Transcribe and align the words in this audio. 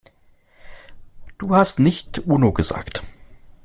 Du 1.37 1.55
hast 1.55 1.77
nicht 1.77 2.17
Uno 2.25 2.53
gesagt. 2.53 3.03